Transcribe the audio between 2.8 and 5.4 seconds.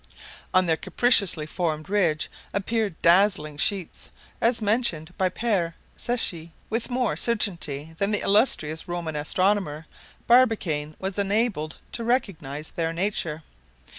dazzling sheets, as mentioned by